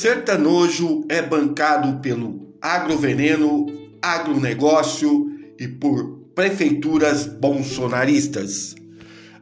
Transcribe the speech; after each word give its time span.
Sertanojo 0.00 1.04
é 1.10 1.20
bancado 1.20 2.00
pelo 2.00 2.54
agroveneno, 2.58 3.66
agronegócio 4.00 5.30
e 5.58 5.68
por 5.68 6.20
prefeituras 6.34 7.26
bolsonaristas. 7.26 8.74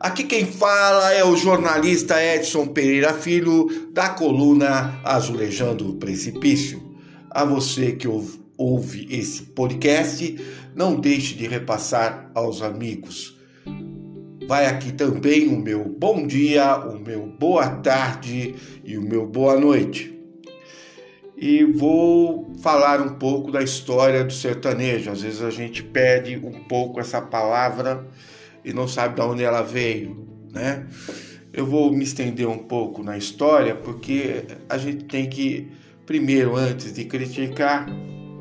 Aqui 0.00 0.24
quem 0.24 0.44
fala 0.44 1.14
é 1.14 1.24
o 1.24 1.36
jornalista 1.36 2.20
Edson 2.20 2.66
Pereira 2.66 3.14
Filho, 3.14 3.68
da 3.92 4.08
coluna 4.08 5.00
Azulejando 5.04 5.90
o 5.90 5.94
Precipício. 5.94 6.82
A 7.30 7.44
você 7.44 7.92
que 7.92 8.08
ouve 8.56 9.06
esse 9.12 9.44
podcast, 9.44 10.36
não 10.74 10.96
deixe 10.96 11.36
de 11.36 11.46
repassar 11.46 12.32
aos 12.34 12.62
amigos. 12.62 13.38
Vai 14.48 14.66
aqui 14.66 14.90
também 14.90 15.46
o 15.46 15.56
meu 15.56 15.84
bom 15.84 16.26
dia, 16.26 16.78
o 16.78 16.98
meu 16.98 17.26
boa 17.26 17.68
tarde 17.76 18.56
e 18.82 18.98
o 18.98 19.02
meu 19.02 19.24
boa 19.24 19.56
noite 19.56 20.17
e 21.40 21.64
vou 21.64 22.52
falar 22.60 23.00
um 23.00 23.14
pouco 23.14 23.52
da 23.52 23.62
história 23.62 24.24
do 24.24 24.32
sertanejo. 24.32 25.10
Às 25.10 25.22
vezes 25.22 25.40
a 25.40 25.50
gente 25.50 25.84
perde 25.84 26.36
um 26.36 26.64
pouco 26.64 26.98
essa 26.98 27.22
palavra 27.22 28.04
e 28.64 28.72
não 28.72 28.88
sabe 28.88 29.14
de 29.14 29.20
onde 29.20 29.44
ela 29.44 29.62
veio, 29.62 30.26
né? 30.52 30.84
Eu 31.52 31.64
vou 31.64 31.92
me 31.92 32.02
estender 32.02 32.48
um 32.48 32.58
pouco 32.58 33.04
na 33.04 33.16
história 33.16 33.74
porque 33.74 34.44
a 34.68 34.76
gente 34.76 35.04
tem 35.04 35.30
que, 35.30 35.70
primeiro, 36.04 36.56
antes 36.56 36.92
de 36.92 37.04
criticar, 37.04 37.86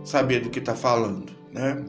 saber 0.04 0.42
do 0.42 0.50
que 0.50 0.60
está 0.60 0.76
falando, 0.76 1.32
né? 1.54 1.86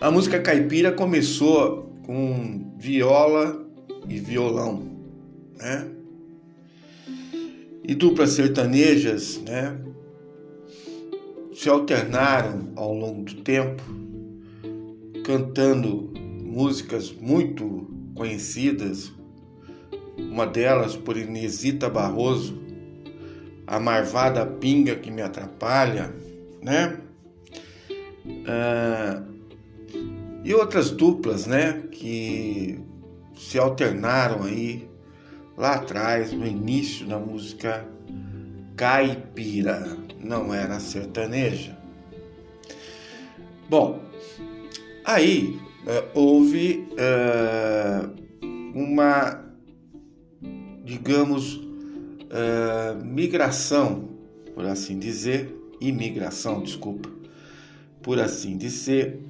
A 0.00 0.10
música 0.12 0.38
caipira 0.38 0.92
começou 0.92 1.92
com 2.06 2.72
viola 2.78 3.66
e 4.08 4.18
violão, 4.18 4.96
né? 5.58 5.99
E 7.82 7.94
duplas 7.94 8.30
sertanejas 8.30 9.40
né, 9.46 9.78
se 11.54 11.68
alternaram 11.68 12.72
ao 12.76 12.94
longo 12.94 13.24
do 13.24 13.42
tempo, 13.42 13.82
cantando 15.24 16.12
músicas 16.42 17.12
muito 17.12 17.88
conhecidas, 18.14 19.12
uma 20.18 20.46
delas 20.46 20.96
por 20.96 21.16
Inesita 21.16 21.88
Barroso, 21.88 22.60
A 23.66 23.78
Marvada 23.78 24.44
Pinga 24.44 24.96
que 24.96 25.10
Me 25.10 25.22
Atrapalha, 25.22 26.14
né? 26.62 27.00
Ah, 28.46 29.22
e 30.44 30.54
outras 30.54 30.90
duplas, 30.90 31.46
né, 31.46 31.82
que 31.92 32.80
se 33.36 33.58
alternaram 33.58 34.44
aí 34.44 34.89
lá 35.56 35.74
atrás, 35.74 36.32
no 36.32 36.46
início 36.46 37.06
da 37.06 37.18
música 37.18 37.86
caipira, 38.76 39.96
não 40.18 40.54
era 40.54 40.80
sertaneja. 40.80 41.76
Bom, 43.68 44.00
aí 45.04 45.58
é, 45.86 46.04
houve 46.14 46.88
é, 46.96 48.06
uma, 48.74 49.44
digamos, 50.84 51.60
é, 52.30 52.94
migração, 53.02 54.08
por 54.54 54.66
assim 54.66 54.98
dizer, 54.98 55.54
imigração, 55.80 56.62
desculpa, 56.62 57.08
por 58.02 58.18
assim 58.18 58.56
dizer, 58.56 59.20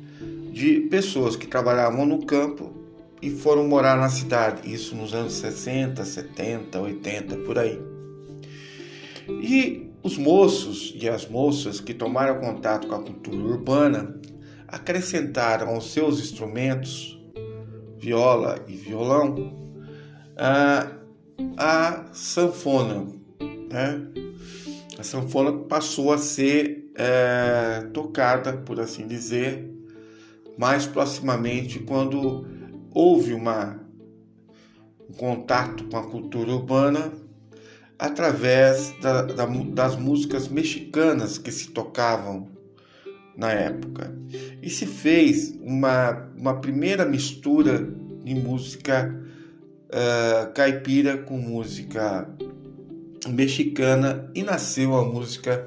de 0.52 0.80
pessoas 0.82 1.36
que 1.36 1.46
trabalhavam 1.46 2.04
no 2.04 2.24
campo 2.24 2.79
e 3.22 3.30
foram 3.30 3.68
morar 3.68 3.96
na 3.96 4.08
cidade, 4.08 4.72
isso 4.72 4.94
nos 4.94 5.12
anos 5.12 5.34
60, 5.34 6.04
70, 6.04 6.80
80, 6.80 7.36
por 7.38 7.58
aí. 7.58 7.78
E 9.28 9.90
os 10.02 10.16
moços 10.16 10.94
e 10.96 11.08
as 11.08 11.28
moças 11.28 11.80
que 11.80 11.92
tomaram 11.92 12.40
contato 12.40 12.88
com 12.88 12.94
a 12.94 13.02
cultura 13.02 13.36
urbana 13.36 14.18
acrescentaram 14.66 15.68
aos 15.68 15.92
seus 15.92 16.20
instrumentos, 16.20 17.20
viola 17.98 18.64
e 18.66 18.74
violão, 18.74 19.74
a, 20.36 20.90
a 21.56 22.04
sanfona. 22.12 23.06
Né? 23.70 24.00
A 24.98 25.02
sanfona 25.02 25.52
passou 25.52 26.12
a 26.12 26.18
ser 26.18 26.90
é, 26.94 27.86
tocada, 27.92 28.54
por 28.54 28.80
assim 28.80 29.06
dizer, 29.06 29.70
mais 30.56 30.86
proximamente 30.86 31.78
quando 31.80 32.46
houve 32.92 33.32
uma, 33.32 33.78
um 35.08 35.12
contato 35.14 35.84
com 35.84 35.96
a 35.96 36.06
cultura 36.06 36.52
urbana 36.52 37.12
através 37.98 38.94
da, 39.00 39.22
da, 39.22 39.46
das 39.46 39.96
músicas 39.96 40.48
mexicanas 40.48 41.36
que 41.36 41.52
se 41.52 41.68
tocavam 41.68 42.48
na 43.36 43.52
época. 43.52 44.14
E 44.62 44.70
se 44.70 44.86
fez 44.86 45.54
uma, 45.60 46.30
uma 46.36 46.60
primeira 46.60 47.04
mistura 47.04 47.86
de 48.24 48.34
música 48.34 49.14
uh, 49.88 50.52
caipira 50.52 51.18
com 51.18 51.36
música 51.36 52.28
mexicana 53.28 54.30
e 54.34 54.42
nasceu 54.42 54.96
a 54.96 55.04
música 55.04 55.66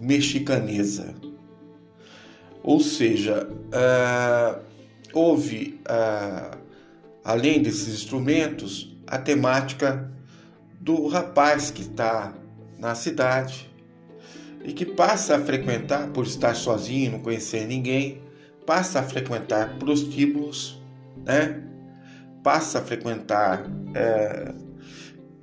mexicanesa. 0.00 1.14
Ou 2.62 2.80
seja, 2.80 3.48
uh, 3.48 4.60
houve 5.14 5.80
uh, 5.88 6.59
além 7.24 7.62
desses 7.62 7.88
instrumentos, 7.88 8.96
a 9.06 9.18
temática 9.18 10.10
do 10.80 11.06
rapaz 11.06 11.70
que 11.70 11.82
está 11.82 12.32
na 12.78 12.94
cidade 12.94 13.70
e 14.64 14.72
que 14.72 14.84
passa 14.84 15.36
a 15.36 15.40
frequentar, 15.40 16.08
por 16.08 16.26
estar 16.26 16.54
sozinho, 16.54 17.12
não 17.12 17.18
conhecer 17.20 17.66
ninguém, 17.66 18.22
passa 18.66 19.00
a 19.00 19.02
frequentar 19.02 19.78
prostíbulos, 19.78 20.80
né? 21.24 21.62
passa 22.42 22.78
a 22.78 22.82
frequentar 22.82 23.64
é, 23.94 24.54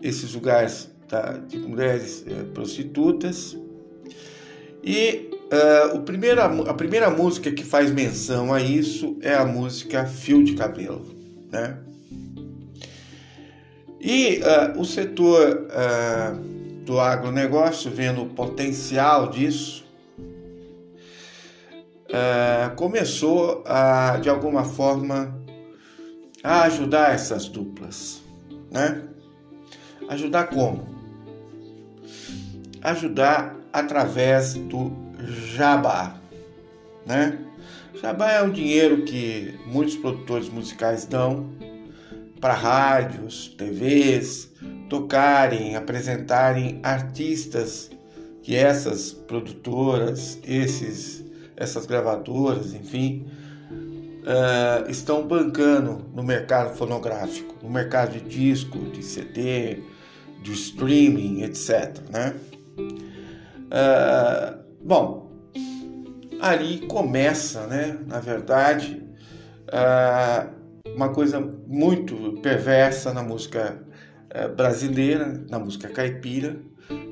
esses 0.01 0.33
lugares 0.33 0.89
de 1.47 1.57
mulheres 1.59 2.25
é, 2.27 2.43
prostitutas. 2.53 3.57
E 4.83 5.29
uh, 5.51 5.97
o 5.97 6.01
primeiro, 6.01 6.41
a 6.41 6.73
primeira 6.73 7.09
música 7.09 7.51
que 7.51 7.63
faz 7.63 7.91
menção 7.91 8.53
a 8.53 8.61
isso 8.61 9.17
é 9.21 9.33
a 9.33 9.45
música 9.45 10.05
Fio 10.05 10.43
de 10.43 10.53
Cabelo. 10.53 11.16
Né? 11.51 11.77
E 13.99 14.39
uh, 14.39 14.79
o 14.79 14.85
setor 14.85 15.67
uh, 15.67 16.35
do 16.85 16.99
agronegócio, 16.99 17.89
vendo 17.91 18.21
o 18.23 18.27
potencial 18.27 19.29
disso, 19.29 19.85
uh, 22.07 22.75
começou 22.75 23.63
a, 23.65 24.17
de 24.17 24.29
alguma 24.29 24.63
forma, 24.63 25.35
a 26.43 26.63
ajudar 26.63 27.13
essas 27.13 27.47
duplas. 27.47 28.21
Né? 28.71 29.03
Ajudar 30.09 30.47
como? 30.47 30.87
Ajudar 32.81 33.55
através 33.73 34.53
do 34.53 34.91
jabá. 35.55 36.15
Né? 37.05 37.46
Jabá 38.01 38.31
é 38.31 38.43
um 38.43 38.51
dinheiro 38.51 39.03
que 39.03 39.59
muitos 39.65 39.95
produtores 39.95 40.49
musicais 40.49 41.05
dão 41.05 41.49
para 42.39 42.53
rádios, 42.53 43.47
TVs, 43.57 44.51
tocarem, 44.87 45.75
apresentarem 45.75 46.79
artistas 46.83 47.89
que 48.43 48.55
essas 48.55 49.11
produtoras, 49.11 50.39
esses, 50.43 51.25
essas 51.55 51.87
gravadoras, 51.87 52.73
enfim, 52.73 53.25
uh, 53.71 54.89
estão 54.89 55.27
bancando 55.27 56.05
no 56.13 56.21
mercado 56.21 56.75
fonográfico, 56.75 57.55
no 57.63 57.69
mercado 57.69 58.13
de 58.13 58.21
disco, 58.21 58.77
de 58.91 59.03
CD, 59.03 59.81
de 60.43 60.53
streaming, 60.53 61.41
etc. 61.41 61.99
Né? 62.11 62.35
Uh, 62.77 64.63
bom, 64.83 65.26
ali 66.47 66.79
começa, 66.87 67.67
né, 67.67 67.97
na 68.07 68.19
verdade, 68.19 69.03
uma 70.95 71.09
coisa 71.09 71.39
muito 71.39 72.39
perversa 72.41 73.13
na 73.13 73.21
música 73.21 73.81
eh, 74.29 74.47
brasileira, 74.47 75.43
na 75.49 75.59
música 75.59 75.89
caipira, 75.89 76.57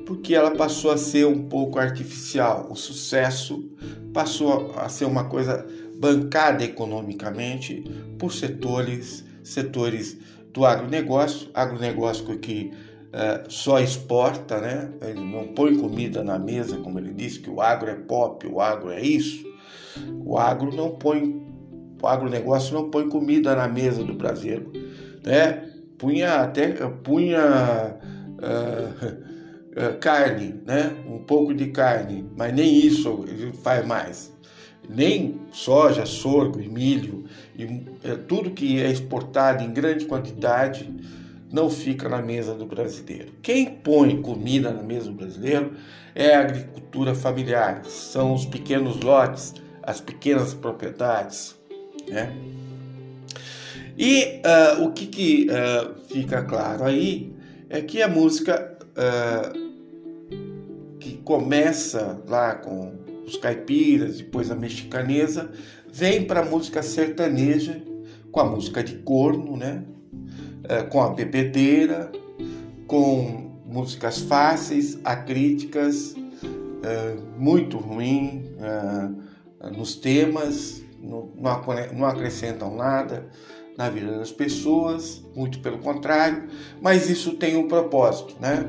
porque 0.06 0.34
ela 0.34 0.50
passou 0.52 0.90
a 0.90 0.96
ser 0.96 1.26
um 1.26 1.48
pouco 1.48 1.78
artificial. 1.78 2.68
O 2.70 2.74
sucesso 2.74 3.70
passou 4.12 4.74
a 4.76 4.88
ser 4.88 5.04
uma 5.04 5.24
coisa 5.24 5.66
bancada 5.98 6.64
economicamente 6.64 7.84
por 8.18 8.32
setores, 8.32 9.24
setores 9.42 10.18
do 10.52 10.64
agronegócio, 10.64 11.48
agronegócio 11.52 12.38
que 12.38 12.72
é, 13.16 13.44
só 13.48 13.80
exporta, 13.80 14.60
né? 14.60 14.90
Ele 15.00 15.20
não 15.20 15.48
põe 15.48 15.74
comida 15.74 16.22
na 16.22 16.38
mesa, 16.38 16.76
como 16.76 16.98
ele 16.98 17.14
disse, 17.14 17.38
que 17.38 17.48
o 17.48 17.62
agro 17.62 17.88
é 17.88 17.94
pop, 17.94 18.46
o 18.46 18.60
agro 18.60 18.90
é 18.90 19.00
isso. 19.00 19.42
O 20.22 20.36
agro 20.36 20.70
não 20.76 20.90
põe, 20.90 21.42
o 22.02 22.06
agronegócio 22.06 22.74
não 22.74 22.90
põe 22.90 23.08
comida 23.08 23.56
na 23.56 23.66
mesa 23.66 24.04
do 24.04 24.12
brasileiro, 24.12 24.70
né? 25.24 25.66
Punha 25.96 26.42
até, 26.42 26.72
punha 27.02 27.96
uh, 28.36 29.06
uh, 29.06 29.98
carne, 29.98 30.60
né? 30.66 30.94
Um 31.08 31.20
pouco 31.20 31.54
de 31.54 31.68
carne, 31.68 32.28
mas 32.36 32.52
nem 32.52 32.76
isso 32.76 33.24
ele 33.26 33.50
faz 33.54 33.86
mais. 33.86 34.30
Nem 34.86 35.40
soja, 35.52 36.04
sorgo 36.04 36.60
e 36.60 36.68
milho 36.68 37.24
e 37.56 37.64
uh, 37.64 38.18
tudo 38.28 38.50
que 38.50 38.78
é 38.78 38.90
exportado 38.90 39.64
em 39.64 39.72
grande 39.72 40.04
quantidade 40.04 40.94
não 41.56 41.70
fica 41.70 42.06
na 42.06 42.20
mesa 42.20 42.52
do 42.52 42.66
brasileiro. 42.66 43.32
Quem 43.40 43.64
põe 43.64 44.20
comida 44.20 44.70
na 44.70 44.82
mesa 44.82 45.06
do 45.06 45.12
brasileiro 45.12 45.72
é 46.14 46.34
a 46.34 46.40
agricultura 46.40 47.14
familiar, 47.14 47.82
são 47.86 48.34
os 48.34 48.44
pequenos 48.44 49.00
lotes, 49.00 49.54
as 49.82 49.98
pequenas 49.98 50.52
propriedades, 50.52 51.56
né? 52.10 52.30
E 53.96 54.42
uh, 54.44 54.84
o 54.84 54.92
que, 54.92 55.06
que 55.06 55.46
uh, 55.48 55.94
fica 56.12 56.42
claro 56.42 56.84
aí 56.84 57.32
é 57.70 57.80
que 57.80 58.02
a 58.02 58.08
música 58.08 58.76
uh, 58.92 59.66
que 61.00 61.16
começa 61.24 62.20
lá 62.28 62.54
com 62.54 62.92
os 63.26 63.38
caipiras, 63.38 64.18
depois 64.18 64.50
a 64.50 64.54
mexicanesa, 64.54 65.50
vem 65.90 66.26
para 66.26 66.40
a 66.40 66.44
música 66.44 66.82
sertaneja, 66.82 67.80
com 68.30 68.40
a 68.40 68.44
música 68.44 68.84
de 68.84 68.96
corno, 68.96 69.56
né? 69.56 69.82
Com 70.90 71.02
a 71.02 71.10
bebedeira, 71.10 72.10
com 72.86 73.52
músicas 73.64 74.20
fáceis, 74.20 74.98
acríticas, 75.04 76.14
muito 77.36 77.78
ruim 77.78 78.44
nos 79.76 79.96
temas, 79.96 80.82
não, 81.00 81.30
não 81.92 82.06
acrescentam 82.06 82.74
nada 82.76 83.28
na 83.76 83.90
vida 83.90 84.18
das 84.18 84.32
pessoas, 84.32 85.22
muito 85.34 85.58
pelo 85.60 85.78
contrário, 85.78 86.44
mas 86.80 87.10
isso 87.10 87.34
tem 87.34 87.56
um 87.56 87.68
propósito, 87.68 88.34
né? 88.40 88.68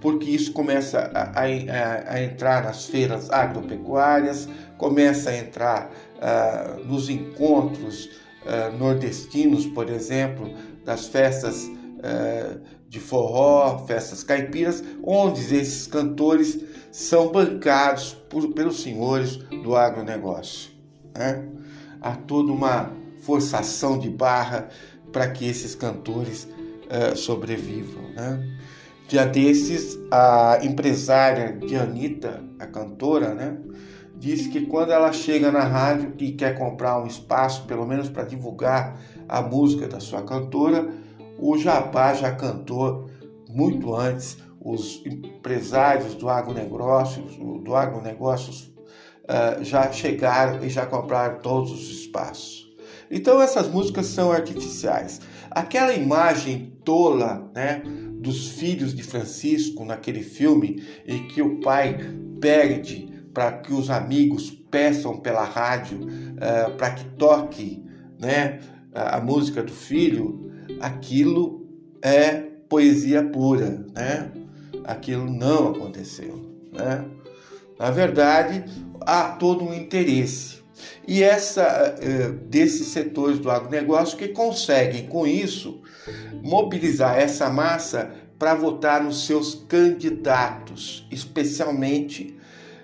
Porque 0.00 0.28
isso 0.28 0.52
começa 0.52 1.10
a, 1.14 1.40
a, 1.40 2.14
a 2.14 2.22
entrar 2.22 2.64
nas 2.64 2.86
feiras 2.86 3.30
agropecuárias, 3.30 4.48
começa 4.76 5.30
a 5.30 5.36
entrar 5.36 5.90
uh, 6.16 6.84
nos 6.84 7.08
encontros 7.08 8.06
uh, 8.44 8.76
nordestinos, 8.76 9.64
por 9.66 9.88
exemplo, 9.88 10.52
das 10.88 11.06
festas 11.06 11.64
uh, 11.66 12.58
de 12.88 12.98
forró, 12.98 13.84
festas 13.86 14.24
caipiras, 14.24 14.82
onde 15.04 15.42
esses 15.54 15.86
cantores 15.86 16.58
são 16.90 17.30
bancados 17.30 18.14
por, 18.30 18.54
pelos 18.54 18.80
senhores 18.80 19.36
do 19.36 19.76
agronegócio. 19.76 20.70
Né? 21.14 21.46
Há 22.00 22.16
toda 22.16 22.50
uma 22.50 22.90
forçação 23.20 23.98
de 23.98 24.08
barra 24.08 24.70
para 25.12 25.28
que 25.28 25.46
esses 25.46 25.74
cantores 25.74 26.44
uh, 26.44 27.14
sobrevivam. 27.14 28.04
Né? 28.16 28.56
Dia 29.08 29.26
desses, 29.26 29.98
a 30.10 30.58
empresária 30.62 31.52
de 31.52 31.76
Anitta, 31.76 32.42
a 32.58 32.66
cantora, 32.66 33.34
né, 33.34 33.58
disse 34.18 34.48
que 34.48 34.66
quando 34.66 34.90
ela 34.90 35.12
chega 35.12 35.50
na 35.50 35.62
rádio 35.62 36.12
e 36.18 36.32
quer 36.32 36.58
comprar 36.58 37.00
um 37.00 37.06
espaço, 37.06 37.64
pelo 37.64 37.86
menos 37.86 38.08
para 38.08 38.24
divulgar 38.24 38.98
a 39.28 39.40
música 39.40 39.86
da 39.86 40.00
sua 40.00 40.22
cantora, 40.22 40.88
o 41.38 41.56
Jabá 41.56 42.14
já 42.14 42.32
cantou 42.32 43.08
muito 43.48 43.94
antes. 43.94 44.36
Os 44.60 45.02
empresários 45.06 46.14
do 46.14 46.28
agronegócio, 46.28 47.22
do 47.62 47.76
agronegócio 47.76 48.72
uh, 49.24 49.62
já 49.62 49.90
chegaram 49.92 50.64
e 50.64 50.68
já 50.68 50.84
compraram 50.84 51.38
todos 51.38 51.70
os 51.70 51.88
espaços. 52.00 52.68
Então 53.10 53.40
essas 53.40 53.68
músicas 53.68 54.06
são 54.06 54.32
artificiais. 54.32 55.20
Aquela 55.50 55.94
imagem 55.94 56.76
tola, 56.84 57.50
né, 57.54 57.82
dos 58.20 58.48
filhos 58.48 58.94
de 58.94 59.02
Francisco 59.02 59.84
naquele 59.84 60.22
filme 60.22 60.82
em 61.06 61.28
que 61.28 61.40
o 61.40 61.60
pai 61.60 61.96
perde 62.40 63.17
para 63.38 63.52
que 63.52 63.72
os 63.72 63.88
amigos 63.88 64.50
peçam 64.50 65.16
pela 65.16 65.44
rádio 65.44 66.00
uh, 66.00 66.76
para 66.76 66.90
que 66.90 67.04
toque, 67.10 67.84
né, 68.18 68.58
a 68.92 69.20
música 69.20 69.62
do 69.62 69.70
filho, 69.70 70.50
aquilo 70.80 71.64
é 72.02 72.32
poesia 72.68 73.22
pura, 73.22 73.86
né? 73.94 74.28
Aquilo 74.82 75.30
não 75.30 75.68
aconteceu, 75.68 76.52
né? 76.72 77.04
Na 77.78 77.92
verdade, 77.92 78.64
há 79.02 79.28
todo 79.28 79.62
um 79.62 79.72
interesse 79.72 80.58
e 81.06 81.22
essa 81.22 81.94
eh, 82.00 82.30
desses 82.48 82.88
setores 82.88 83.38
do 83.38 83.52
agronegócio 83.52 84.18
que 84.18 84.28
conseguem 84.28 85.06
com 85.06 85.24
isso 85.24 85.80
mobilizar 86.42 87.16
essa 87.16 87.48
massa 87.48 88.10
para 88.36 88.54
votar 88.54 89.02
nos 89.02 89.26
seus 89.26 89.54
candidatos, 89.54 91.06
especialmente 91.08 92.37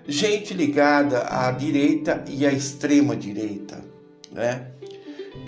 gente 0.07 0.53
ligada 0.53 1.25
à 1.27 1.51
direita 1.51 2.23
e 2.27 2.45
à 2.45 2.51
extrema 2.51 3.15
direita, 3.15 3.83
né? 4.31 4.67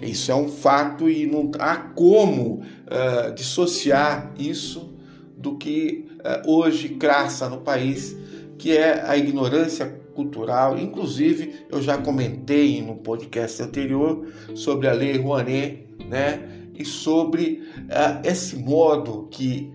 Isso 0.01 0.31
é 0.31 0.35
um 0.35 0.47
fato 0.47 1.09
e 1.09 1.25
não 1.25 1.49
há 1.59 1.75
como 1.75 2.61
uh, 2.61 3.33
dissociar 3.33 4.31
isso 4.37 4.93
do 5.35 5.55
que 5.55 6.07
uh, 6.19 6.51
hoje 6.51 6.87
graça 6.87 7.49
no 7.49 7.59
país, 7.59 8.15
que 8.57 8.75
é 8.75 9.03
a 9.07 9.17
ignorância 9.17 9.85
cultural. 10.13 10.77
Inclusive, 10.77 11.65
eu 11.71 11.81
já 11.81 11.97
comentei 11.97 12.81
no 12.81 12.95
podcast 12.95 13.61
anterior 13.61 14.27
sobre 14.55 14.87
a 14.87 14.93
Lei 14.93 15.17
Rouanet, 15.17 15.87
né? 16.07 16.41
E 16.75 16.85
sobre 16.85 17.63
uh, 17.85 18.27
esse 18.27 18.55
modo 18.55 19.27
que 19.31 19.71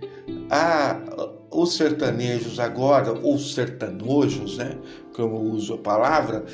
a, 0.48 1.00
os 1.52 1.76
sertanejos 1.76 2.58
agora, 2.58 3.12
ou 3.12 3.38
sertanojos, 3.38 4.56
né? 4.56 4.76
Como 5.14 5.36
eu 5.36 5.40
uso 5.40 5.74
a 5.74 5.78
palavra, 5.78 6.44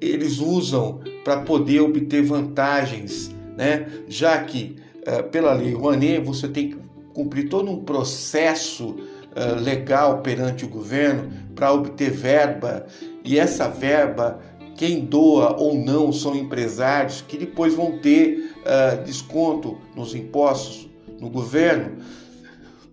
eles 0.00 0.38
usam 0.38 1.00
para 1.24 1.42
poder 1.42 1.80
obter 1.80 2.22
vantagens, 2.22 3.30
né? 3.56 3.86
Já 4.08 4.38
que 4.42 4.76
uh, 5.06 5.22
pela 5.30 5.52
Lei 5.52 5.72
Rouanet 5.72 6.20
você 6.20 6.48
tem 6.48 6.70
que 6.70 6.78
cumprir 7.14 7.48
todo 7.48 7.70
um 7.70 7.84
processo 7.84 8.88
uh, 8.88 9.60
legal 9.62 10.20
perante 10.20 10.64
o 10.64 10.68
governo 10.68 11.30
para 11.54 11.72
obter 11.72 12.10
verba 12.10 12.86
e 13.24 13.38
essa 13.38 13.68
verba, 13.68 14.40
quem 14.76 15.04
doa 15.04 15.56
ou 15.60 15.74
não 15.74 16.12
são 16.12 16.36
empresários 16.36 17.22
que 17.26 17.36
depois 17.36 17.74
vão 17.74 17.98
ter 17.98 18.52
uh, 18.62 19.04
desconto 19.04 19.76
nos 19.94 20.14
impostos 20.14 20.88
no 21.20 21.28
governo. 21.28 21.96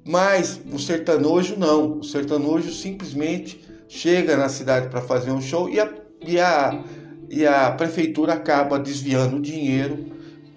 Mas 0.05 0.61
o 0.71 0.77
sertanojo 0.77 1.57
não. 1.57 1.99
O 1.99 2.03
sertanojo 2.03 2.71
simplesmente 2.71 3.59
chega 3.87 4.37
na 4.37 4.47
cidade 4.47 4.87
para 4.89 5.01
fazer 5.01 5.31
um 5.31 5.41
show 5.41 5.67
e 5.67 5.79
a, 5.79 5.91
e, 6.25 6.39
a, 6.39 6.83
e 7.29 7.45
a 7.45 7.71
prefeitura 7.71 8.33
acaba 8.33 8.77
desviando 8.77 9.41
dinheiro, 9.41 10.05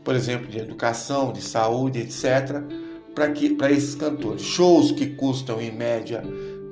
por 0.05 0.15
exemplo, 0.15 0.49
de 0.49 0.59
educação, 0.59 1.33
de 1.33 1.41
saúde, 1.41 2.01
etc., 2.01 2.63
para 3.57 3.73
esses 3.73 3.95
cantores. 3.95 4.43
Shows 4.43 4.93
que 4.93 5.07
custam 5.07 5.61
em 5.61 5.73
média 5.73 6.23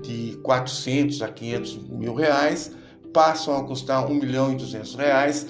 de 0.03 0.39
400 0.43 1.23
a 1.23 1.29
500 1.29 1.89
mil 1.89 2.15
reais 2.15 2.71
passam 3.13 3.57
a 3.57 3.65
custar 3.65 4.09
1 4.09 4.15
milhão 4.15 4.53
e 4.53 4.57
200 4.57 4.95
reais 4.95 5.47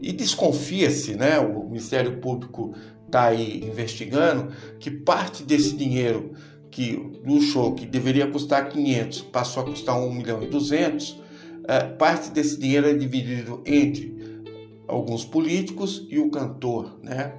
e 0.00 0.12
desconfia-se, 0.12 1.16
né? 1.16 1.38
O 1.40 1.64
Ministério 1.64 2.18
Público 2.18 2.72
está 3.04 3.24
aí 3.24 3.64
investigando 3.64 4.52
que 4.78 4.90
parte 4.90 5.42
desse 5.42 5.74
dinheiro 5.74 6.32
que 6.70 6.96
do 7.24 7.40
show 7.40 7.74
que 7.74 7.86
deveria 7.86 8.26
custar 8.26 8.68
500 8.68 9.22
passou 9.22 9.62
a 9.62 9.66
custar 9.66 9.98
1 9.98 10.12
milhão 10.12 10.42
e 10.42 10.46
200, 10.46 11.20
é, 11.66 11.80
parte 11.80 12.30
desse 12.30 12.58
dinheiro 12.58 12.88
é 12.88 12.94
dividido 12.94 13.62
entre 13.66 14.16
alguns 14.86 15.24
políticos 15.24 16.06
e 16.08 16.18
o 16.18 16.30
cantor, 16.30 16.98
né? 17.02 17.34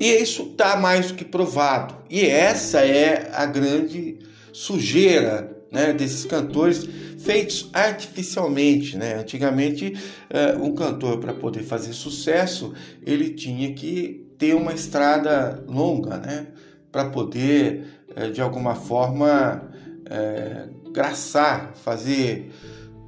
E 0.00 0.06
isso 0.06 0.42
está 0.52 0.76
mais 0.76 1.08
do 1.08 1.14
que 1.14 1.24
provado. 1.24 1.96
E 2.08 2.24
essa 2.24 2.80
é 2.80 3.30
a 3.34 3.44
grande 3.46 4.18
sujeira 4.52 5.58
né, 5.72 5.92
desses 5.92 6.24
cantores 6.24 6.88
feitos 7.18 7.68
artificialmente. 7.72 8.96
Né? 8.96 9.16
Antigamente, 9.16 9.94
uh, 10.30 10.62
um 10.62 10.72
cantor, 10.72 11.18
para 11.18 11.34
poder 11.34 11.64
fazer 11.64 11.92
sucesso, 11.92 12.72
ele 13.04 13.30
tinha 13.30 13.72
que 13.74 14.28
ter 14.38 14.54
uma 14.54 14.72
estrada 14.72 15.64
longa 15.66 16.18
né? 16.18 16.46
Para 16.98 17.10
poder, 17.10 18.02
uh, 18.16 18.32
de 18.32 18.40
alguma 18.40 18.74
forma, 18.74 19.62
uh, 20.02 20.90
graçar, 20.90 21.74
fazer, 21.76 22.52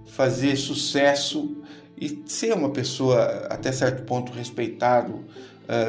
fazer 0.07 0.55
sucesso 0.55 1.57
e 2.01 2.23
ser 2.25 2.55
uma 2.55 2.71
pessoa, 2.71 3.49
até 3.51 3.73
certo 3.73 4.05
ponto, 4.05 4.31
respeitado, 4.33 5.25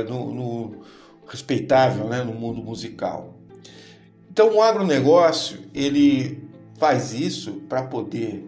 no, 0.07 0.31
no, 0.31 0.81
respeitável 1.27 2.07
né? 2.07 2.23
no 2.23 2.33
mundo 2.33 2.61
musical. 2.61 3.39
Então, 4.29 4.55
o 4.55 4.61
agronegócio, 4.61 5.59
ele 5.73 6.43
faz 6.77 7.13
isso 7.13 7.53
para 7.69 7.83
poder, 7.83 8.45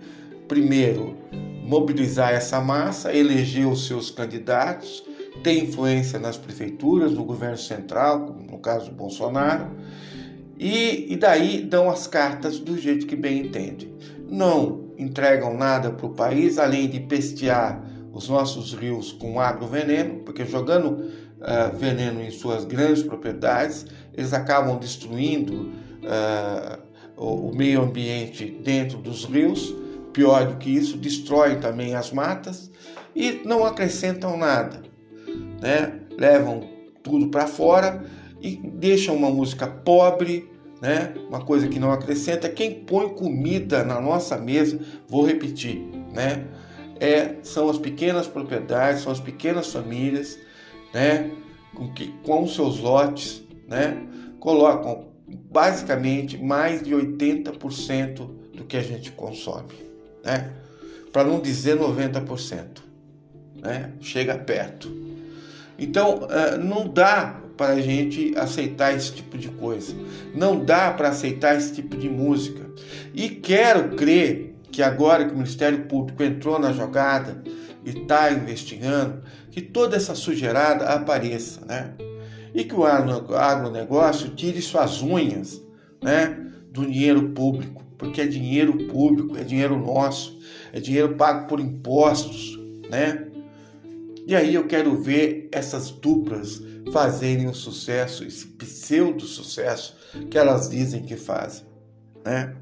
primeiro, 0.47 1.17
mobilizar 1.63 2.33
essa 2.33 2.59
massa, 2.59 3.15
eleger 3.15 3.65
os 3.65 3.87
seus 3.87 4.11
candidatos, 4.11 5.03
ter 5.41 5.63
influência 5.63 6.19
nas 6.19 6.37
prefeituras, 6.37 7.13
no 7.13 7.23
governo 7.23 7.57
central, 7.57 8.35
no 8.49 8.59
caso 8.59 8.89
do 8.89 8.95
Bolsonaro, 8.95 9.71
E, 10.57 11.11
e 11.11 11.17
daí 11.17 11.61
dão 11.61 11.89
as 11.89 12.07
cartas 12.07 12.59
do 12.59 12.77
jeito 12.77 13.07
que 13.07 13.15
bem 13.15 13.39
entende. 13.39 13.91
Não 14.29 14.93
entregam 14.97 15.57
nada 15.57 15.91
para 15.91 16.05
o 16.05 16.13
país, 16.13 16.57
além 16.57 16.87
de 16.87 16.99
pestear 16.99 17.83
os 18.13 18.29
nossos 18.29 18.73
rios 18.73 19.11
com 19.11 19.39
agroveneno, 19.39 20.19
porque 20.19 20.45
jogando 20.45 20.87
uh, 20.91 21.75
veneno 21.75 22.21
em 22.21 22.29
suas 22.29 22.63
grandes 22.63 23.01
propriedades, 23.03 23.85
eles 24.13 24.31
acabam 24.31 24.77
destruindo 24.77 25.71
uh, 26.03 26.79
o, 27.17 27.49
o 27.49 27.55
meio 27.55 27.81
ambiente 27.81 28.45
dentro 28.63 28.99
dos 28.99 29.25
rios. 29.25 29.73
Pior 30.13 30.45
do 30.45 30.57
que 30.57 30.69
isso, 30.69 30.95
destroem 30.95 31.59
também 31.59 31.95
as 31.95 32.11
matas 32.11 32.71
e 33.15 33.41
não 33.43 33.65
acrescentam 33.65 34.37
nada, 34.37 34.83
né? 35.61 35.99
Levam 36.17 36.69
tudo 37.01 37.27
para 37.27 37.47
fora 37.47 38.03
e 38.41 38.55
deixam 38.55 39.15
uma 39.15 39.29
música 39.29 39.67
pobre, 39.67 40.49
né? 40.81 41.13
Uma 41.29 41.41
coisa 41.41 41.67
que 41.67 41.79
não 41.79 41.91
acrescenta. 41.91 42.49
Quem 42.49 42.83
põe 42.83 43.09
comida 43.09 43.83
na 43.83 44.01
nossa 44.01 44.37
mesa, 44.37 44.79
vou 45.07 45.25
repetir, 45.25 45.81
né? 46.13 46.45
É, 46.99 47.35
são 47.41 47.69
as 47.69 47.77
pequenas 47.77 48.27
propriedades, 48.27 49.01
são 49.01 49.11
as 49.11 49.19
pequenas 49.19 49.71
famílias, 49.71 50.37
né? 50.93 51.31
Com 51.73 51.91
que 51.91 52.07
com 52.23 52.45
seus 52.47 52.79
lotes, 52.79 53.43
né? 53.67 53.97
Colocam 54.39 55.07
basicamente 55.27 56.37
mais 56.37 56.83
de 56.83 56.93
80% 56.93 58.29
do 58.53 58.65
que 58.65 58.77
a 58.77 58.83
gente 58.83 59.11
consome, 59.11 59.73
né? 60.23 60.51
Para 61.11 61.23
não 61.23 61.39
dizer 61.39 61.77
90%, 61.77 62.81
né? 63.55 63.93
Chega 64.01 64.37
perto. 64.37 65.12
Então, 65.83 66.27
eh, 66.29 66.57
não 66.57 66.87
dá 66.87 67.41
para 67.57 67.73
a 67.73 67.81
gente 67.81 68.33
aceitar 68.37 68.95
esse 68.95 69.11
tipo 69.13 69.37
de 69.37 69.49
coisa. 69.49 69.93
Não 70.33 70.63
dá 70.63 70.91
para 70.91 71.09
aceitar 71.09 71.57
esse 71.57 71.73
tipo 71.73 71.97
de 71.97 72.09
música. 72.09 72.65
E 73.13 73.29
quero 73.29 73.95
crer 73.95 74.55
que 74.71 74.81
agora 74.81 75.25
que 75.25 75.33
o 75.33 75.37
Ministério 75.37 75.83
Público 75.85 76.23
entrou 76.23 76.57
na 76.57 76.71
jogada 76.71 77.43
e 77.85 77.89
está 77.89 78.31
investigando, 78.31 79.21
que 79.51 79.61
toda 79.61 79.97
essa 79.97 80.15
sujeirada 80.15 80.85
apareça, 80.85 81.63
né? 81.65 81.93
E 82.55 82.63
que 82.63 82.73
o 82.73 82.85
agronegócio 82.85 84.29
tire 84.29 84.61
suas 84.61 85.01
unhas, 85.01 85.61
né? 86.01 86.47
Do 86.71 86.85
dinheiro 86.85 87.29
público, 87.29 87.83
porque 87.97 88.21
é 88.21 88.25
dinheiro 88.25 88.87
público, 88.87 89.37
é 89.37 89.43
dinheiro 89.43 89.77
nosso, 89.77 90.39
é 90.71 90.79
dinheiro 90.79 91.15
pago 91.15 91.47
por 91.47 91.59
impostos, 91.59 92.57
né? 92.89 93.27
E 94.25 94.35
aí 94.35 94.55
eu 94.55 94.65
quero 94.67 94.95
ver 95.01 95.49
essas 95.51 95.91
duplas 95.91 96.61
fazerem 96.91 97.47
o 97.47 97.53
sucesso, 97.53 98.23
esse 98.23 98.47
pseudo 98.47 99.25
sucesso 99.25 99.95
que 100.29 100.37
elas 100.37 100.69
dizem 100.69 101.03
que 101.03 101.15
fazem. 101.15 101.65
Né? 102.25 102.55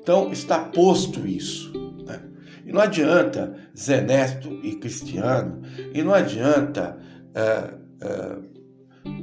Então 0.00 0.32
está 0.32 0.58
posto 0.60 1.26
isso. 1.26 1.72
Né? 2.06 2.20
E 2.64 2.72
não 2.72 2.80
adianta 2.80 3.54
Zenesto 3.76 4.48
e 4.62 4.76
Cristiano, 4.76 5.62
e 5.92 6.02
não 6.02 6.14
adianta 6.14 6.98
é, 7.34 7.74
é, 8.00 8.38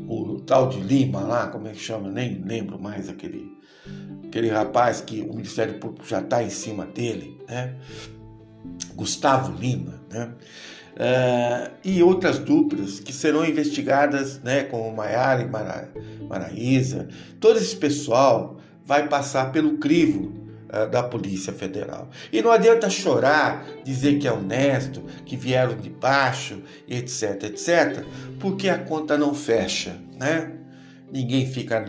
o 0.08 0.40
tal 0.42 0.70
de 0.70 0.80
Lima 0.80 1.22
lá, 1.22 1.48
como 1.48 1.68
é 1.68 1.72
que 1.72 1.80
chama? 1.80 2.10
Nem 2.10 2.44
lembro 2.44 2.80
mais 2.80 3.10
aquele, 3.10 3.58
aquele 4.26 4.50
rapaz 4.50 5.02
que 5.02 5.22
o 5.22 5.34
Ministério 5.34 5.80
Público 5.80 6.08
já 6.08 6.20
está 6.20 6.44
em 6.44 6.50
cima 6.50 6.86
dele, 6.86 7.40
né? 7.48 7.76
Gustavo 8.94 9.58
Lima, 9.60 10.02
né? 10.12 10.34
Uh, 10.92 11.72
e 11.84 12.04
outras 12.04 12.38
duplas 12.38 13.00
que 13.00 13.14
serão 13.14 13.46
investigadas, 13.46 14.40
né, 14.42 14.64
como 14.64 14.94
Maiara 14.96 15.42
e 15.42 15.48
Mara, 15.48 15.90
Maraísa. 16.28 17.08
Todo 17.40 17.58
esse 17.58 17.76
pessoal 17.76 18.60
vai 18.86 19.08
passar 19.08 19.52
pelo 19.52 19.78
crivo 19.78 20.34
uh, 20.68 20.90
da 20.90 21.02
Polícia 21.02 21.54
Federal. 21.54 22.10
E 22.32 22.42
não 22.42 22.52
adianta 22.52 22.90
chorar, 22.90 23.66
dizer 23.84 24.20
que 24.20 24.28
é 24.28 24.32
honesto, 24.32 25.04
que 25.26 25.36
vieram 25.38 25.78
de 25.78 25.90
baixo, 25.90 26.62
etc, 26.88 27.44
etc, 27.46 28.06
porque 28.40 28.70
a 28.70 28.78
conta 28.78 29.18
não 29.18 29.34
fecha, 29.34 29.98
né? 30.20 30.52
Ninguém 31.12 31.46
fica 31.46 31.84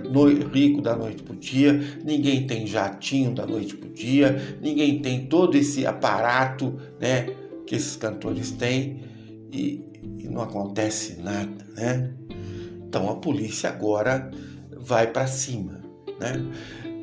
rico 0.53 0.83
da 0.83 0.97
noite 0.97 1.23
para 1.23 1.33
o 1.33 1.37
dia, 1.37 1.81
ninguém 2.05 2.45
tem 2.45 2.67
jatinho 2.67 3.33
da 3.33 3.47
noite 3.47 3.77
para 3.77 3.89
o 3.89 3.93
dia, 3.93 4.59
ninguém 4.61 5.01
tem 5.01 5.27
todo 5.27 5.57
esse 5.57 5.87
aparato, 5.87 6.77
né? 7.01 7.27
Que 7.73 7.77
esses 7.77 7.97
cantores 7.97 8.51
têm 8.51 9.01
e, 9.51 9.83
e 10.19 10.29
não 10.29 10.43
acontece 10.43 11.19
nada, 11.23 11.67
né? 11.75 12.11
Então 12.87 13.09
a 13.09 13.17
polícia 13.17 13.71
agora 13.71 14.31
vai 14.77 15.07
para 15.07 15.27
cima, 15.27 15.81
né? 16.21 16.35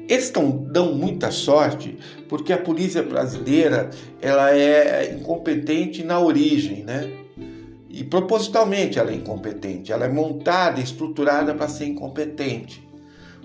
Eles 0.07 0.29
tão, 0.29 0.51
dão 0.71 0.93
muita 0.93 1.31
sorte 1.31 1.97
porque 2.27 2.53
a 2.53 2.57
polícia 2.59 3.01
brasileira 3.01 3.89
ela 4.21 4.55
é 4.55 5.11
incompetente 5.11 6.03
na 6.03 6.19
origem, 6.19 6.83
né? 6.83 7.17
E 7.89 8.03
propositalmente 8.03 8.99
ela 8.99 9.09
é 9.09 9.15
incompetente, 9.15 9.91
ela 9.91 10.05
é 10.05 10.09
montada, 10.09 10.79
estruturada 10.79 11.55
para 11.55 11.67
ser 11.67 11.85
incompetente. 11.85 12.87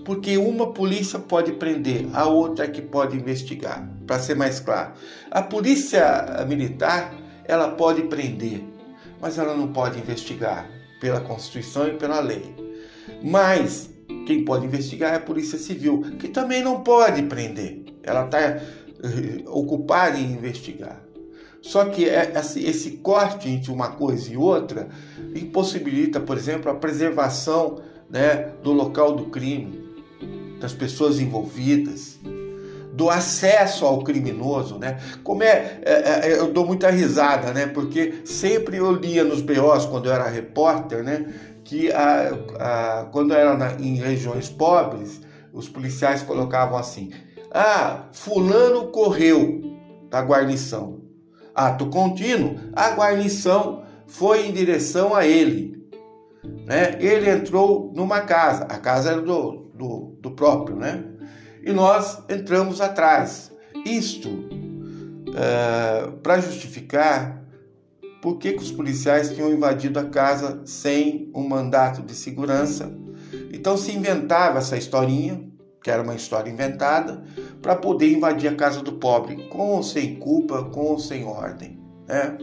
Porque 0.04 0.36
uma 0.36 0.72
polícia 0.72 1.18
pode 1.18 1.52
prender, 1.52 2.06
a 2.12 2.26
outra 2.26 2.66
é 2.66 2.68
que 2.68 2.82
pode 2.82 3.16
investigar 3.16 3.88
para 4.06 4.18
ser 4.18 4.34
mais 4.34 4.60
claro. 4.60 4.92
A 5.30 5.42
polícia 5.42 6.44
militar, 6.46 7.14
ela 7.46 7.70
pode 7.70 8.02
prender, 8.02 8.62
mas 9.20 9.38
ela 9.38 9.56
não 9.56 9.68
pode 9.68 9.98
investigar 9.98 10.68
pela 11.00 11.20
Constituição 11.20 11.88
e 11.88 11.94
pela 11.94 12.20
lei. 12.20 12.54
Mas 13.22 13.90
quem 14.26 14.44
pode 14.44 14.66
investigar 14.66 15.12
é 15.12 15.16
a 15.16 15.20
Polícia 15.20 15.58
Civil, 15.58 16.02
que 16.18 16.28
também 16.28 16.62
não 16.62 16.80
pode 16.82 17.22
prender. 17.22 17.84
Ela 18.02 18.26
está 18.26 18.40
eh, 18.40 18.60
ocupada 19.46 20.18
em 20.18 20.32
investigar. 20.32 21.02
Só 21.62 21.86
que 21.86 22.06
é, 22.06 22.30
esse 22.56 22.98
corte 22.98 23.48
entre 23.48 23.70
uma 23.70 23.88
coisa 23.92 24.30
e 24.30 24.36
outra 24.36 24.88
impossibilita, 25.34 26.20
por 26.20 26.36
exemplo, 26.36 26.70
a 26.70 26.74
preservação 26.74 27.80
né, 28.10 28.52
do 28.62 28.72
local 28.72 29.14
do 29.14 29.26
crime, 29.26 29.83
das 30.64 30.72
pessoas 30.72 31.20
envolvidas 31.20 32.18
do 32.94 33.10
acesso 33.10 33.84
ao 33.84 34.02
criminoso, 34.02 34.78
né? 34.78 34.98
Como 35.22 35.42
é, 35.42 35.80
é, 35.82 35.92
é, 36.22 36.38
eu 36.38 36.50
dou 36.50 36.64
muita 36.64 36.88
risada, 36.90 37.52
né? 37.52 37.66
Porque 37.66 38.22
sempre 38.24 38.78
eu 38.78 38.90
lia 38.92 39.22
nos 39.24 39.42
BOs 39.42 39.84
quando 39.84 40.06
eu 40.06 40.12
era 40.14 40.26
repórter, 40.26 41.04
né? 41.04 41.34
Que 41.62 41.92
a, 41.92 42.30
a, 42.58 43.04
quando 43.12 43.34
era 43.34 43.58
na, 43.58 43.72
em 43.74 43.96
regiões 43.96 44.48
pobres, 44.48 45.20
os 45.52 45.68
policiais 45.68 46.22
colocavam 46.22 46.78
assim: 46.78 47.10
ah, 47.52 48.06
fulano 48.12 48.86
correu 48.86 49.60
da 50.08 50.22
guarnição. 50.22 51.02
Ato 51.54 51.86
contínuo, 51.88 52.58
a 52.72 52.90
guarnição 52.92 53.82
foi 54.06 54.46
em 54.46 54.52
direção 54.52 55.14
a 55.14 55.26
ele. 55.26 55.84
Né? 56.64 56.96
Ele 57.00 57.28
entrou 57.28 57.92
numa 57.94 58.22
casa, 58.22 58.64
a 58.64 58.78
casa 58.78 59.12
era 59.12 59.20
do, 59.20 59.63
do, 59.74 60.16
do 60.20 60.30
próprio, 60.30 60.76
né? 60.76 61.04
e 61.64 61.72
nós 61.72 62.22
entramos 62.28 62.80
atrás. 62.80 63.50
Isto 63.84 64.28
é, 65.34 66.10
para 66.22 66.38
justificar 66.38 67.42
por 68.20 68.38
que, 68.38 68.52
que 68.52 68.62
os 68.62 68.70
policiais 68.70 69.34
tinham 69.34 69.50
invadido 69.50 69.98
a 69.98 70.04
casa 70.04 70.62
sem 70.64 71.30
um 71.34 71.46
mandato 71.46 72.02
de 72.02 72.14
segurança. 72.14 72.92
Então 73.52 73.76
se 73.76 73.92
inventava 73.92 74.58
essa 74.58 74.76
historinha, 74.76 75.42
que 75.82 75.90
era 75.90 76.02
uma 76.02 76.14
história 76.14 76.50
inventada, 76.50 77.24
para 77.60 77.74
poder 77.74 78.12
invadir 78.12 78.48
a 78.48 78.54
casa 78.54 78.80
do 78.80 78.92
pobre, 78.92 79.48
com 79.48 79.70
ou 79.70 79.82
sem 79.82 80.16
culpa, 80.16 80.64
com 80.64 80.80
ou 80.80 80.98
sem 80.98 81.24
ordem. 81.24 81.78
Né? 82.06 82.38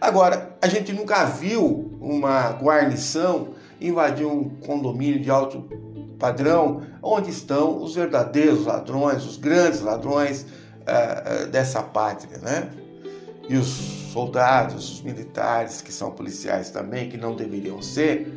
Agora, 0.00 0.56
a 0.60 0.66
gente 0.66 0.92
nunca 0.92 1.24
viu 1.24 1.96
uma 2.00 2.50
guarnição 2.50 3.48
invadir 3.80 4.26
um 4.26 4.50
condomínio 4.56 5.20
de 5.20 5.30
alto 5.30 5.68
padrão, 6.18 6.82
onde 7.02 7.30
estão 7.30 7.82
os 7.82 7.94
verdadeiros 7.94 8.66
ladrões, 8.66 9.24
os 9.24 9.36
grandes 9.36 9.80
ladrões 9.80 10.42
uh, 10.42 11.46
dessa 11.48 11.82
pátria, 11.82 12.38
né? 12.38 12.70
E 13.48 13.56
os 13.56 13.66
soldados, 14.12 14.92
os 14.92 15.02
militares, 15.02 15.82
que 15.82 15.92
são 15.92 16.10
policiais 16.10 16.70
também, 16.70 17.08
que 17.08 17.16
não 17.16 17.34
deveriam 17.34 17.82
ser, 17.82 18.32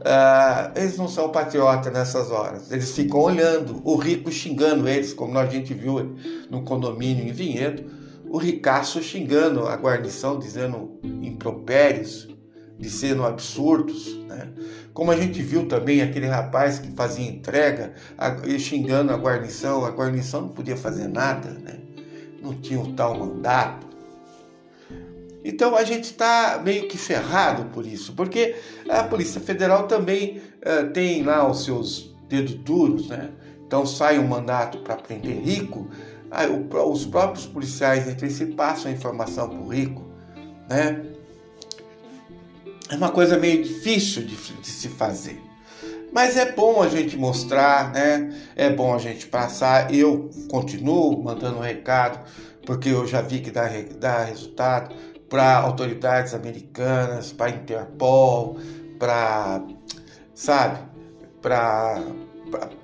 uh, 0.00 0.72
eles 0.74 0.96
não 0.96 1.08
são 1.08 1.30
patriotas 1.30 1.92
nessas 1.92 2.30
horas. 2.30 2.70
Eles 2.70 2.92
ficam 2.92 3.20
olhando, 3.20 3.80
o 3.84 3.96
rico 3.96 4.30
xingando 4.30 4.88
eles, 4.88 5.12
como 5.12 5.38
a 5.38 5.46
gente 5.46 5.74
viu 5.74 6.16
no 6.48 6.62
condomínio 6.62 7.26
em 7.26 7.32
Vinhedo, 7.32 7.84
o 8.28 8.38
ricaço 8.38 9.02
xingando 9.02 9.66
a 9.66 9.76
guarnição, 9.76 10.38
dizendo 10.38 10.98
impropérios, 11.02 12.28
dizendo 12.78 13.24
absurdos, 13.24 14.16
né? 14.26 14.48
Como 14.92 15.10
a 15.10 15.16
gente 15.16 15.42
viu 15.42 15.66
também 15.68 16.00
aquele 16.02 16.26
rapaz 16.26 16.78
que 16.78 16.90
fazia 16.92 17.28
entrega, 17.28 17.94
xingando 18.58 19.12
a 19.12 19.16
guarnição, 19.16 19.84
a 19.84 19.90
guarnição 19.90 20.42
não 20.42 20.48
podia 20.48 20.76
fazer 20.76 21.08
nada, 21.08 21.50
né? 21.50 21.80
não 22.46 22.54
tinha 22.54 22.80
o 22.80 22.92
tal 22.92 23.18
mandato. 23.18 23.86
Então 25.44 25.76
a 25.76 25.84
gente 25.84 26.04
está 26.04 26.60
meio 26.64 26.88
que 26.88 26.98
ferrado 26.98 27.66
por 27.66 27.86
isso, 27.86 28.12
porque 28.14 28.56
a 28.88 29.04
Polícia 29.04 29.40
Federal 29.40 29.86
também 29.86 30.38
uh, 30.38 30.90
tem 30.92 31.22
lá 31.22 31.48
os 31.48 31.64
seus 31.64 32.14
dedos 32.28 32.54
duros, 32.54 33.08
né? 33.08 33.30
então 33.66 33.86
sai 33.86 34.18
um 34.18 34.26
mandato 34.26 34.78
para 34.78 34.96
prender 34.96 35.40
rico, 35.40 35.88
aí 36.30 36.48
os 36.50 37.04
próprios 37.06 37.46
policiais 37.46 38.08
entre 38.08 38.28
si 38.30 38.46
passam 38.46 38.90
a 38.90 38.94
informação 38.94 39.48
para 39.48 39.60
o 39.60 39.68
rico, 39.68 40.04
né? 40.68 41.04
É 42.88 42.94
uma 42.94 43.10
coisa 43.10 43.36
meio 43.36 43.62
difícil 43.62 44.22
de, 44.24 44.36
de 44.36 44.66
se 44.66 44.88
fazer. 44.88 45.42
Mas 46.12 46.36
é 46.36 46.52
bom 46.52 46.82
a 46.82 46.88
gente 46.88 47.16
mostrar, 47.16 47.92
né? 47.92 48.32
É 48.54 48.70
bom 48.70 48.94
a 48.94 48.98
gente 48.98 49.26
passar. 49.26 49.92
Eu 49.92 50.30
continuo 50.48 51.22
mandando 51.22 51.58
recado, 51.60 52.20
porque 52.64 52.88
eu 52.88 53.06
já 53.06 53.20
vi 53.20 53.40
que 53.40 53.50
dá, 53.50 53.68
dá 53.98 54.24
resultado 54.24 54.94
para 55.28 55.56
autoridades 55.56 56.32
americanas, 56.32 57.32
para 57.32 57.50
Interpol, 57.50 58.56
para, 58.98 59.62
sabe, 60.32 60.78
para 61.42 62.02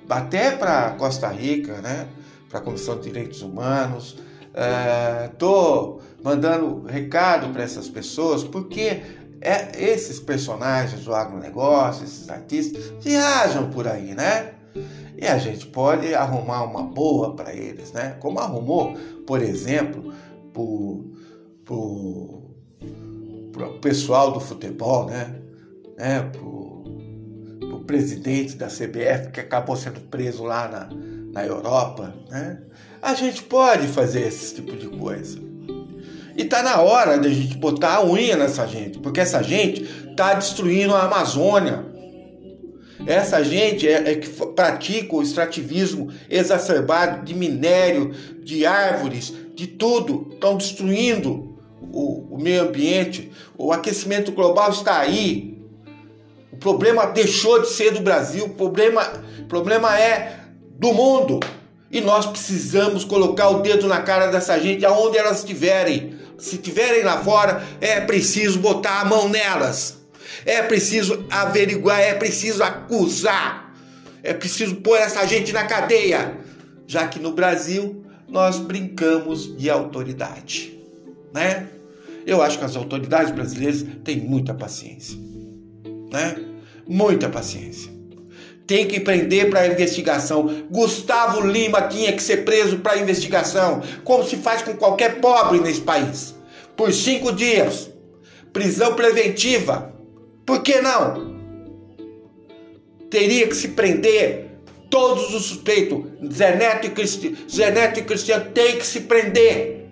até 0.09 0.51
para 0.51 0.91
Costa 0.91 1.29
Rica, 1.29 1.81
né? 1.81 2.07
Para 2.49 2.59
a 2.59 2.61
Comissão 2.61 2.97
de 2.97 3.03
Direitos 3.03 3.41
Humanos. 3.41 4.17
Estou 5.31 6.01
é, 6.01 6.23
mandando 6.23 6.83
recado 6.85 7.49
para 7.49 7.63
essas 7.63 7.89
pessoas 7.89 8.43
porque 8.43 9.01
é, 9.43 9.71
esses 9.77 10.19
personagens 10.21 11.03
do 11.03 11.13
agronegócio, 11.13 12.05
esses 12.05 12.29
artistas, 12.29 12.93
viajam 13.01 13.69
por 13.69 13.87
aí, 13.87 14.15
né? 14.15 14.53
E 15.17 15.27
a 15.27 15.37
gente 15.37 15.67
pode 15.67 16.15
arrumar 16.15 16.63
uma 16.63 16.83
boa 16.83 17.35
para 17.35 17.53
eles, 17.53 17.91
né? 17.91 18.15
Como 18.19 18.39
arrumou, 18.39 18.93
por 19.27 19.41
exemplo, 19.41 20.13
para 20.53 20.63
o 23.67 23.79
pessoal 23.81 24.31
do 24.31 24.39
futebol, 24.39 25.05
né? 25.07 25.35
né? 25.97 26.21
Para 26.21 26.41
o 26.41 27.83
presidente 27.85 28.55
da 28.55 28.67
CBF 28.67 29.31
que 29.33 29.41
acabou 29.41 29.75
sendo 29.75 29.99
preso 30.01 30.43
lá 30.43 30.69
na, 30.69 30.89
na 31.33 31.45
Europa, 31.45 32.15
né? 32.29 32.61
A 33.01 33.13
gente 33.13 33.43
pode 33.43 33.87
fazer 33.87 34.21
esse 34.21 34.55
tipo 34.55 34.77
de 34.77 34.87
coisa. 34.87 35.37
E 36.35 36.45
tá 36.45 36.63
na 36.63 36.81
hora 36.81 37.17
de 37.17 37.27
a 37.27 37.31
gente 37.31 37.57
botar 37.57 37.95
a 37.95 38.05
unha 38.05 38.35
nessa 38.35 38.65
gente, 38.65 38.99
porque 38.99 39.19
essa 39.19 39.41
gente 39.43 39.83
tá 40.15 40.33
destruindo 40.33 40.95
a 40.95 41.03
Amazônia. 41.03 41.85
Essa 43.05 43.43
gente 43.43 43.87
é, 43.87 44.11
é 44.11 44.15
que 44.15 44.29
pratica 44.29 45.15
o 45.15 45.21
extrativismo 45.21 46.09
exacerbado 46.29 47.25
de 47.25 47.35
minério, 47.35 48.13
de 48.43 48.65
árvores, 48.65 49.33
de 49.53 49.67
tudo. 49.67 50.29
Estão 50.31 50.55
destruindo 50.55 51.57
o, 51.81 52.35
o 52.35 52.41
meio 52.41 52.63
ambiente. 52.63 53.31
O 53.57 53.71
aquecimento 53.71 54.31
global 54.31 54.69
está 54.71 54.99
aí. 54.99 55.61
O 56.51 56.57
problema 56.57 57.07
deixou 57.07 57.61
de 57.61 57.69
ser 57.69 57.91
do 57.91 57.99
Brasil, 57.99 58.45
o 58.45 58.49
problema, 58.49 59.03
problema 59.49 59.99
é 59.99 60.39
do 60.79 60.93
mundo. 60.93 61.39
E 61.91 62.01
nós 62.01 62.25
precisamos 62.25 63.03
colocar 63.03 63.49
o 63.49 63.61
dedo 63.61 63.87
na 63.87 64.01
cara 64.01 64.27
dessa 64.27 64.57
gente 64.59 64.85
aonde 64.85 65.17
elas 65.17 65.39
estiverem. 65.39 66.22
Se 66.43 66.55
estiverem 66.55 67.03
lá 67.03 67.23
fora, 67.23 67.65
é 67.79 68.01
preciso 68.01 68.59
botar 68.59 68.99
a 68.99 69.05
mão 69.05 69.29
nelas. 69.29 69.95
É 70.45 70.61
preciso 70.61 71.25
averiguar, 71.29 72.01
é 72.01 72.15
preciso 72.15 72.61
acusar. 72.61 73.73
É 74.21 74.33
preciso 74.33 74.75
pôr 74.75 74.97
essa 74.97 75.25
gente 75.25 75.53
na 75.53 75.63
cadeia. 75.63 76.35
Já 76.85 77.07
que 77.07 77.17
no 77.17 77.31
Brasil 77.31 78.03
nós 78.27 78.59
brincamos 78.59 79.57
de 79.57 79.69
autoridade, 79.69 80.77
né? 81.33 81.69
Eu 82.25 82.41
acho 82.41 82.59
que 82.59 82.65
as 82.65 82.75
autoridades 82.75 83.31
brasileiras 83.31 83.85
têm 84.03 84.17
muita 84.17 84.53
paciência, 84.53 85.17
né? 86.11 86.35
Muita 86.85 87.29
paciência 87.29 87.93
tem 88.65 88.87
que 88.87 88.99
prender 88.99 89.49
para 89.49 89.67
investigação. 89.67 90.49
Gustavo 90.69 91.41
Lima 91.41 91.81
tinha 91.83 92.13
que 92.13 92.23
ser 92.23 92.45
preso 92.45 92.77
para 92.79 92.97
investigação, 92.97 93.81
como 94.03 94.23
se 94.23 94.37
faz 94.37 94.61
com 94.61 94.73
qualquer 94.73 95.19
pobre 95.19 95.59
nesse 95.59 95.81
país. 95.81 96.35
Por 96.75 96.91
cinco 96.91 97.31
dias. 97.31 97.91
Prisão 98.51 98.95
preventiva. 98.95 99.93
Por 100.45 100.61
que 100.61 100.81
não? 100.81 101.33
Teria 103.09 103.47
que 103.47 103.55
se 103.55 103.69
prender 103.69 104.53
todos 104.89 105.33
os 105.33 105.45
suspeitos. 105.45 106.03
Zé 106.31 106.55
Neto 106.55 106.87
e 106.87 106.89
Cristiano, 106.91 107.37
Zé 107.49 107.71
Neto 107.71 107.99
e 107.99 108.03
Cristiano 108.03 108.51
tem 108.53 108.77
que 108.77 108.85
se 108.85 109.01
prender. 109.01 109.87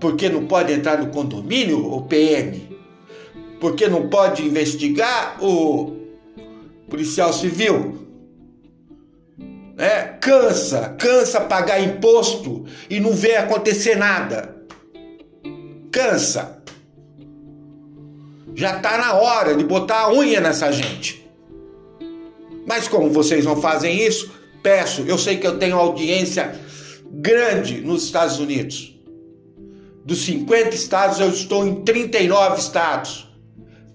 Porque 0.00 0.28
não 0.28 0.46
pode 0.46 0.72
entrar 0.72 0.98
no 0.98 1.10
condomínio 1.10 1.92
o 1.92 2.02
PM? 2.02 2.68
Porque 3.60 3.88
não 3.88 4.08
pode 4.08 4.42
investigar 4.42 5.42
o 5.42 5.96
policial 6.88 7.32
civil. 7.32 8.07
É, 9.78 10.00
cansa, 10.20 10.96
cansa 10.98 11.40
pagar 11.40 11.80
imposto 11.80 12.66
e 12.90 12.98
não 12.98 13.12
vê 13.12 13.36
acontecer 13.36 13.94
nada. 13.94 14.56
Cansa. 15.92 16.60
Já 18.56 18.76
está 18.76 18.98
na 18.98 19.14
hora 19.14 19.54
de 19.54 19.62
botar 19.62 20.00
a 20.00 20.12
unha 20.12 20.40
nessa 20.40 20.72
gente. 20.72 21.24
Mas 22.66 22.88
como 22.88 23.08
vocês 23.08 23.44
não 23.44 23.60
fazem 23.60 24.04
isso, 24.04 24.34
peço, 24.64 25.02
eu 25.02 25.16
sei 25.16 25.36
que 25.36 25.46
eu 25.46 25.60
tenho 25.60 25.76
audiência 25.76 26.58
grande 27.08 27.80
nos 27.80 28.02
Estados 28.02 28.40
Unidos. 28.40 28.98
Dos 30.04 30.24
50 30.24 30.74
estados, 30.74 31.20
eu 31.20 31.28
estou 31.28 31.64
em 31.64 31.84
39 31.84 32.58
estados. 32.58 33.28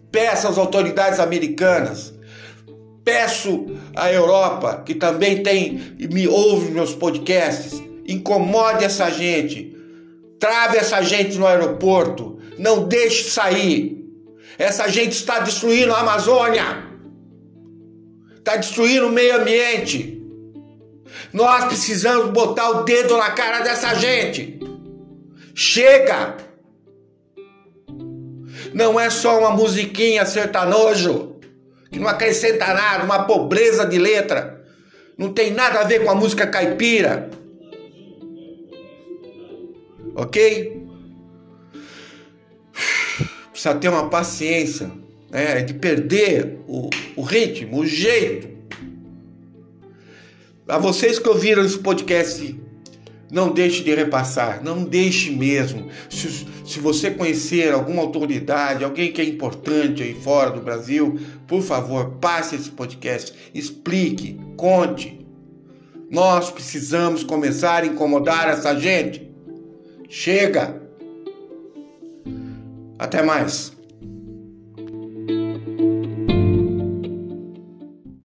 Peço 0.10 0.48
às 0.48 0.58
autoridades 0.58 1.20
americanas 1.20 2.13
Peço 3.04 3.66
à 3.96 4.12
Europa, 4.12 4.82
que 4.86 4.96
também 4.96 5.44
tem 5.44 5.96
me 6.10 6.28
ouve 6.28 6.72
meus 6.72 6.96
podcasts, 6.96 7.82
incomode 8.08 8.86
essa 8.86 9.10
gente, 9.10 9.76
trave 10.40 10.78
essa 10.78 11.02
gente 11.02 11.38
no 11.38 11.46
aeroporto, 11.46 12.40
não 12.58 12.88
deixe 12.88 13.30
sair. 13.30 14.02
Essa 14.58 14.88
gente 14.88 15.12
está 15.12 15.40
destruindo 15.40 15.94
a 15.94 16.00
Amazônia, 16.00 16.86
está 18.38 18.56
destruindo 18.56 19.08
o 19.08 19.12
meio 19.12 19.42
ambiente. 19.42 20.22
Nós 21.34 21.66
precisamos 21.66 22.32
botar 22.32 22.70
o 22.70 22.84
dedo 22.84 23.18
na 23.18 23.32
cara 23.32 23.62
dessa 23.62 23.94
gente. 23.96 24.60
Chega! 25.54 26.38
Não 28.74 29.00
é 29.00 29.10
só 29.10 29.40
uma 29.40 29.52
musiquinha 29.52 30.26
sertanojo 30.26 31.33
que 31.94 32.00
não 32.00 32.08
acrescenta 32.08 32.74
nada, 32.74 33.04
uma 33.04 33.24
pobreza 33.26 33.86
de 33.86 34.00
letra. 34.00 34.66
Não 35.16 35.32
tem 35.32 35.52
nada 35.52 35.80
a 35.80 35.84
ver 35.84 36.04
com 36.04 36.10
a 36.10 36.16
música 36.16 36.48
caipira. 36.48 37.30
Ok? 40.16 40.82
Precisa 43.52 43.76
ter 43.76 43.90
uma 43.90 44.10
paciência, 44.10 44.92
né? 45.30 45.62
de 45.62 45.76
perder 45.76 46.58
o, 46.68 46.90
o 47.16 47.22
ritmo, 47.22 47.82
o 47.82 47.86
jeito. 47.86 48.50
A 50.68 50.80
vocês 50.80 51.20
que 51.20 51.30
ouviram 51.30 51.64
esse 51.64 51.78
podcast 51.78 52.60
não 53.34 53.52
deixe 53.52 53.84
de 53.84 53.94
repassar, 53.94 54.64
não 54.64 54.84
deixe 54.84 55.32
mesmo. 55.32 55.90
Se, 56.08 56.46
se 56.64 56.80
você 56.80 57.10
conhecer 57.10 57.74
alguma 57.74 58.04
autoridade, 58.04 58.84
alguém 58.84 59.12
que 59.12 59.20
é 59.20 59.26
importante 59.26 60.04
aí 60.04 60.14
fora 60.14 60.52
do 60.52 60.62
Brasil, 60.62 61.20
por 61.48 61.64
favor, 61.64 62.12
passe 62.22 62.56
esse 62.56 62.70
podcast, 62.70 63.34
explique, 63.52 64.40
conte. 64.56 65.20
Nós 66.12 66.52
precisamos 66.52 67.24
começar 67.24 67.82
a 67.82 67.88
incomodar 67.88 68.48
essa 68.48 68.80
gente. 68.80 69.28
Chega! 70.08 70.80
Até 73.00 73.24
mais! 73.24 73.74